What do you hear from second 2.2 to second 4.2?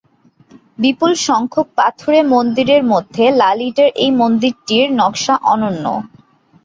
মন্দিরের মধ্যে লাল ইটের এই